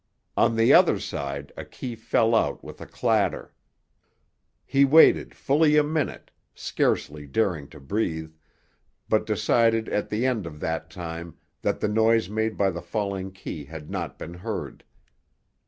[0.35, 3.53] On the other side a key fell out with a clatter.
[4.65, 8.31] He waited fully a minute, scarcely daring to breathe,
[9.07, 13.31] but decided at the end of that time that the noise made by the falling
[13.31, 14.83] key had not been heard.